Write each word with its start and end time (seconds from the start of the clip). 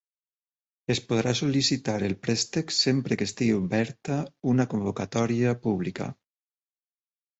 Es 0.93 1.01
podrà 1.09 1.33
sol·licitar 1.39 1.97
el 2.07 2.15
préstec 2.23 2.73
sempre 2.77 3.17
que 3.19 3.27
estigui 3.29 3.53
oberta 3.59 4.17
una 4.55 4.67
convocatòria 4.73 5.55
pública. 5.67 6.09